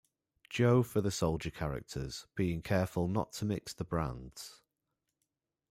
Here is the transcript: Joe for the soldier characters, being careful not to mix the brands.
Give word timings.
Joe 0.49 0.81
for 0.81 0.99
the 0.99 1.11
soldier 1.11 1.51
characters, 1.51 2.25
being 2.33 2.63
careful 2.63 3.07
not 3.07 3.33
to 3.33 3.45
mix 3.45 3.71
the 3.71 3.83
brands. 3.83 4.63